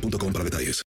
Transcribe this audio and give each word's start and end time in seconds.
para 0.00 0.44
detalles. 0.44 0.82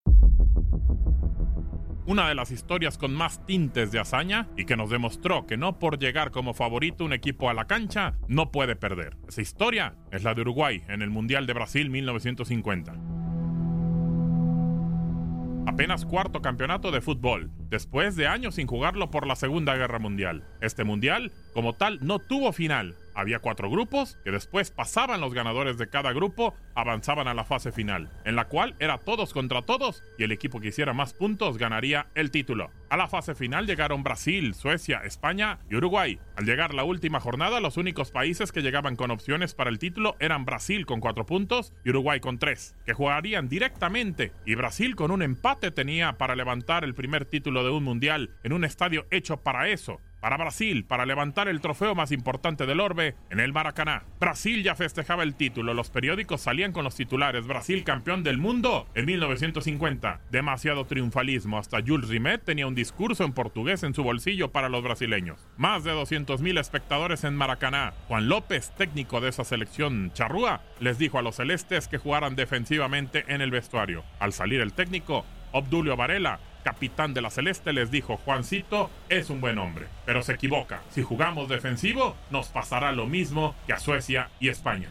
Una 2.06 2.28
de 2.28 2.34
las 2.34 2.50
historias 2.50 2.98
con 2.98 3.14
más 3.14 3.46
tintes 3.46 3.92
de 3.92 4.00
hazaña 4.00 4.48
y 4.56 4.64
que 4.64 4.76
nos 4.76 4.90
demostró 4.90 5.46
que 5.46 5.56
no 5.56 5.78
por 5.78 5.98
llegar 5.98 6.32
como 6.32 6.54
favorito 6.54 7.04
un 7.04 7.12
equipo 7.12 7.48
a 7.48 7.54
la 7.54 7.66
cancha 7.66 8.14
no 8.26 8.50
puede 8.50 8.74
perder. 8.74 9.16
Esa 9.28 9.42
historia 9.42 9.94
es 10.10 10.24
la 10.24 10.34
de 10.34 10.40
Uruguay 10.40 10.82
en 10.88 11.02
el 11.02 11.10
Mundial 11.10 11.46
de 11.46 11.52
Brasil 11.52 11.88
1950. 11.88 12.94
Apenas 15.66 16.04
cuarto 16.04 16.42
campeonato 16.42 16.90
de 16.90 17.00
fútbol, 17.00 17.52
después 17.68 18.16
de 18.16 18.26
años 18.26 18.56
sin 18.56 18.66
jugarlo 18.66 19.10
por 19.12 19.26
la 19.26 19.36
Segunda 19.36 19.76
Guerra 19.76 20.00
Mundial. 20.00 20.42
Este 20.60 20.82
mundial, 20.82 21.30
como 21.54 21.74
tal, 21.74 22.00
no 22.02 22.18
tuvo 22.18 22.52
final. 22.52 22.96
Había 23.20 23.40
cuatro 23.40 23.68
grupos 23.68 24.16
que 24.24 24.30
después 24.30 24.70
pasaban 24.70 25.20
los 25.20 25.34
ganadores 25.34 25.76
de 25.76 25.90
cada 25.90 26.14
grupo, 26.14 26.54
avanzaban 26.74 27.28
a 27.28 27.34
la 27.34 27.44
fase 27.44 27.70
final, 27.70 28.08
en 28.24 28.34
la 28.34 28.46
cual 28.46 28.74
era 28.78 28.96
todos 28.96 29.34
contra 29.34 29.60
todos 29.60 30.02
y 30.16 30.24
el 30.24 30.32
equipo 30.32 30.58
que 30.58 30.68
hiciera 30.68 30.94
más 30.94 31.12
puntos 31.12 31.58
ganaría 31.58 32.06
el 32.14 32.30
título. 32.30 32.70
A 32.88 32.96
la 32.96 33.08
fase 33.08 33.34
final 33.34 33.66
llegaron 33.66 34.02
Brasil, 34.02 34.54
Suecia, 34.54 35.02
España 35.04 35.58
y 35.68 35.76
Uruguay. 35.76 36.18
Al 36.34 36.46
llegar 36.46 36.72
la 36.72 36.82
última 36.82 37.20
jornada, 37.20 37.60
los 37.60 37.76
únicos 37.76 38.10
países 38.10 38.52
que 38.52 38.62
llegaban 38.62 38.96
con 38.96 39.10
opciones 39.10 39.52
para 39.52 39.68
el 39.68 39.78
título 39.78 40.16
eran 40.18 40.46
Brasil 40.46 40.86
con 40.86 41.00
cuatro 41.00 41.26
puntos 41.26 41.74
y 41.84 41.90
Uruguay 41.90 42.20
con 42.20 42.38
tres, 42.38 42.74
que 42.86 42.94
jugarían 42.94 43.50
directamente. 43.50 44.32
Y 44.46 44.54
Brasil 44.54 44.96
con 44.96 45.10
un 45.10 45.20
empate 45.20 45.70
tenía 45.70 46.16
para 46.16 46.36
levantar 46.36 46.84
el 46.84 46.94
primer 46.94 47.26
título 47.26 47.64
de 47.64 47.70
un 47.70 47.84
mundial 47.84 48.30
en 48.44 48.54
un 48.54 48.64
estadio 48.64 49.04
hecho 49.10 49.42
para 49.42 49.68
eso, 49.68 50.00
para 50.20 50.36
Brasil, 50.36 50.84
para 50.84 51.06
levantar 51.06 51.48
el 51.48 51.60
trofeo 51.60 51.94
más 51.94 52.12
importante 52.12 52.66
del 52.66 52.80
orbe 52.80 53.14
en 53.30 53.40
el 53.40 53.52
Maracaná. 53.52 54.04
Brasil 54.18 54.62
ya 54.62 54.74
festejaba 54.74 55.22
el 55.22 55.34
título, 55.34 55.74
los 55.74 55.90
periódicos 55.90 56.42
salían 56.42 56.72
con 56.72 56.84
los 56.84 56.94
titulares, 56.94 57.46
Brasil 57.46 57.84
campeón 57.84 58.22
del 58.22 58.38
mundo 58.38 58.86
en 58.94 59.06
1950. 59.06 60.20
Demasiado 60.30 60.84
triunfalismo, 60.84 61.58
hasta 61.58 61.80
Jules 61.84 62.08
Rimet 62.08 62.44
tenía 62.44 62.66
un 62.66 62.74
discurso 62.74 63.24
en 63.24 63.32
portugués 63.32 63.82
en 63.82 63.94
su 63.94 64.02
bolsillo 64.02 64.52
para 64.52 64.68
los 64.68 64.82
brasileños. 64.82 65.46
Más 65.56 65.84
de 65.84 65.92
200.000 65.92 66.58
espectadores 66.58 67.24
en 67.24 67.34
Maracaná. 67.34 67.94
Juan 68.08 68.28
López, 68.28 68.72
técnico 68.76 69.20
de 69.20 69.30
esa 69.30 69.44
selección 69.44 70.12
charrúa, 70.12 70.62
les 70.80 70.98
dijo 70.98 71.18
a 71.18 71.22
los 71.22 71.36
celestes 71.36 71.88
que 71.88 71.98
jugaran 71.98 72.36
defensivamente 72.36 73.24
en 73.28 73.40
el 73.40 73.50
vestuario. 73.50 74.04
Al 74.18 74.32
salir 74.32 74.60
el 74.60 74.72
técnico, 74.72 75.24
Obdulio 75.52 75.96
Varela 75.96 76.38
capitán 76.62 77.14
de 77.14 77.22
la 77.22 77.30
Celeste, 77.30 77.72
les 77.72 77.90
dijo, 77.90 78.16
Juancito 78.16 78.90
es 79.08 79.30
un 79.30 79.40
buen 79.40 79.58
hombre, 79.58 79.86
pero 80.06 80.22
se 80.22 80.32
equivoca. 80.32 80.82
Si 80.90 81.02
jugamos 81.02 81.48
defensivo, 81.48 82.16
nos 82.30 82.48
pasará 82.48 82.92
lo 82.92 83.06
mismo 83.06 83.54
que 83.66 83.72
a 83.72 83.78
Suecia 83.78 84.30
y 84.40 84.48
España. 84.48 84.88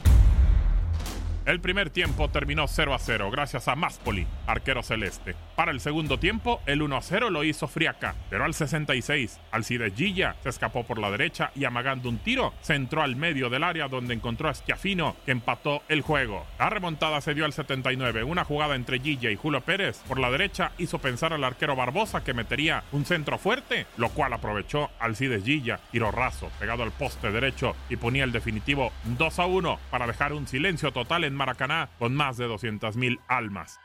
El 1.45 1.61
primer 1.61 1.89
tiempo 1.89 2.29
terminó 2.29 2.67
0 2.67 2.93
a 2.93 2.99
0 2.99 3.31
gracias 3.31 3.67
a 3.67 3.75
Maspoli, 3.75 4.27
arquero 4.45 4.83
celeste. 4.83 5.35
Para 5.59 5.73
el 5.73 5.81
segundo 5.81 6.17
tiempo, 6.17 6.61
el 6.67 6.81
1 6.81 6.95
a 6.95 7.01
0 7.01 7.29
lo 7.31 7.43
hizo 7.43 7.67
Friaca, 7.67 8.15
pero 8.29 8.45
al 8.45 8.53
66, 8.53 9.41
Alcides 9.51 9.93
Gilla 9.93 10.37
se 10.41 10.47
escapó 10.47 10.85
por 10.85 10.99
la 10.99 11.11
derecha 11.11 11.51
y 11.53 11.65
amagando 11.65 12.07
un 12.07 12.17
tiro, 12.17 12.53
se 12.61 12.75
entró 12.75 13.01
al 13.01 13.17
medio 13.17 13.49
del 13.49 13.65
área 13.65 13.89
donde 13.89 14.13
encontró 14.13 14.47
a 14.47 14.53
Schiafino, 14.53 15.17
que 15.25 15.33
empató 15.33 15.83
el 15.89 15.99
juego. 15.99 16.45
La 16.57 16.69
remontada 16.69 17.19
se 17.19 17.33
dio 17.33 17.43
al 17.43 17.51
79, 17.51 18.23
una 18.23 18.45
jugada 18.45 18.75
entre 18.75 19.01
Gilla 19.01 19.31
y 19.31 19.35
Julio 19.35 19.59
Pérez 19.59 20.01
por 20.07 20.17
la 20.17 20.31
derecha 20.31 20.71
hizo 20.77 20.99
pensar 20.99 21.33
al 21.33 21.43
arquero 21.43 21.75
Barbosa 21.75 22.23
que 22.23 22.33
metería 22.33 22.85
un 22.93 23.03
centro 23.03 23.37
fuerte, 23.37 23.85
lo 23.97 24.07
cual 24.11 24.31
aprovechó 24.31 24.89
Alcides 24.97 25.43
Gilla, 25.43 25.81
tiro 25.91 26.09
raso, 26.09 26.49
pegado 26.57 26.83
al 26.83 26.93
poste 26.93 27.33
derecho 27.33 27.75
y 27.89 27.97
ponía 27.97 28.23
el 28.23 28.31
definitivo 28.31 28.93
2 29.17 29.39
a 29.39 29.45
1 29.45 29.77
para 29.91 30.07
dejar 30.07 30.31
un 30.31 30.47
silencio 30.47 30.93
total 30.93 31.25
en 31.25 31.35
Maracaná 31.35 31.89
con 31.99 32.15
más 32.15 32.37
de 32.37 32.47
200.000 32.47 33.19
almas. 33.27 33.81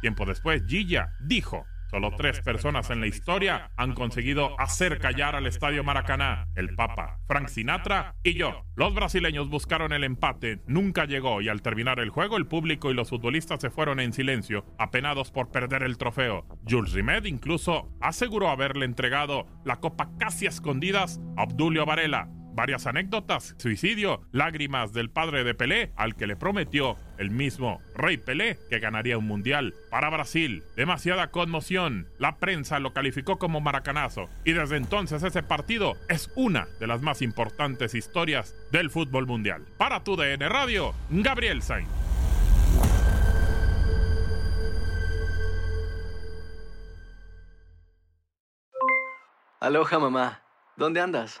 Tiempo 0.00 0.24
después, 0.24 0.64
Gilla 0.66 1.12
dijo, 1.20 1.66
solo 1.90 2.12
tres 2.16 2.40
personas 2.40 2.90
en 2.90 3.00
la 3.00 3.06
historia 3.06 3.70
han 3.76 3.94
conseguido 3.94 4.58
hacer 4.60 4.98
callar 4.98 5.34
al 5.34 5.46
Estadio 5.46 5.82
Maracaná, 5.82 6.46
el 6.54 6.74
Papa, 6.74 7.18
Frank 7.26 7.48
Sinatra 7.48 8.14
y 8.22 8.34
yo. 8.34 8.64
Los 8.76 8.94
brasileños 8.94 9.48
buscaron 9.48 9.92
el 9.92 10.04
empate, 10.04 10.62
nunca 10.66 11.04
llegó 11.06 11.40
y 11.40 11.48
al 11.48 11.62
terminar 11.62 11.98
el 11.98 12.10
juego 12.10 12.36
el 12.36 12.46
público 12.46 12.90
y 12.90 12.94
los 12.94 13.08
futbolistas 13.08 13.60
se 13.60 13.70
fueron 13.70 13.98
en 14.00 14.12
silencio, 14.12 14.64
apenados 14.78 15.32
por 15.32 15.50
perder 15.50 15.82
el 15.82 15.98
trofeo. 15.98 16.46
Jules 16.68 16.92
Rimet 16.92 17.26
incluso 17.26 17.90
aseguró 18.00 18.50
haberle 18.50 18.84
entregado 18.84 19.46
la 19.64 19.76
copa 19.76 20.10
casi 20.18 20.46
a 20.46 20.50
escondidas 20.50 21.20
a 21.36 21.42
Obdulio 21.44 21.86
Varela, 21.86 22.28
varias 22.58 22.88
anécdotas, 22.88 23.54
suicidio, 23.56 24.20
lágrimas 24.32 24.92
del 24.92 25.10
padre 25.10 25.44
de 25.44 25.54
Pelé, 25.54 25.92
al 25.94 26.16
que 26.16 26.26
le 26.26 26.34
prometió 26.34 26.96
el 27.16 27.30
mismo 27.30 27.80
Rey 27.94 28.16
Pelé 28.16 28.58
que 28.68 28.80
ganaría 28.80 29.16
un 29.16 29.28
mundial. 29.28 29.76
Para 29.90 30.10
Brasil, 30.10 30.64
demasiada 30.74 31.30
conmoción. 31.30 32.08
La 32.18 32.38
prensa 32.38 32.80
lo 32.80 32.92
calificó 32.92 33.38
como 33.38 33.60
maracanazo 33.60 34.28
y 34.44 34.54
desde 34.54 34.76
entonces 34.76 35.22
ese 35.22 35.44
partido 35.44 35.94
es 36.08 36.32
una 36.34 36.66
de 36.80 36.88
las 36.88 37.00
más 37.00 37.22
importantes 37.22 37.94
historias 37.94 38.56
del 38.72 38.90
fútbol 38.90 39.28
mundial. 39.28 39.64
Para 39.76 40.02
tu 40.02 40.16
DN 40.16 40.48
Radio, 40.48 40.96
Gabriel 41.10 41.62
Sainz. 41.62 41.88
Aloha 49.60 49.98
mamá, 50.00 50.42
¿dónde 50.74 51.00
andas? 51.00 51.40